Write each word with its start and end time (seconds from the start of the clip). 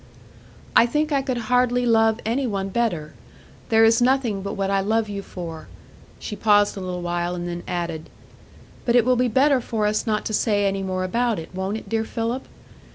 "I 0.75 0.87
think 0.87 1.11
I 1.11 1.21
could 1.21 1.37
hardly 1.53 1.85
love 1.85 2.19
any 2.25 2.47
one 2.47 2.69
better; 2.69 3.13
there 3.69 3.85
is 3.85 4.01
nothing 4.01 4.41
but 4.41 4.53
what 4.55 4.71
I 4.71 4.79
love 4.79 5.07
you 5.09 5.21
for." 5.21 5.67
She 6.17 6.35
paused 6.35 6.75
a 6.75 6.79
little 6.79 7.03
while, 7.03 7.35
and 7.35 7.47
then 7.47 7.61
added: 7.67 8.09
"But 8.83 8.95
it 8.95 9.05
will 9.05 9.15
be 9.15 9.27
better 9.27 9.61
for 9.61 9.85
us 9.85 10.07
not 10.07 10.25
to 10.25 10.33
say 10.33 10.65
any 10.65 10.81
more 10.81 11.03
about 11.03 11.37
it, 11.37 11.53
won't 11.53 11.77
it, 11.77 11.87
dear 11.87 12.03
Philip? 12.03 12.47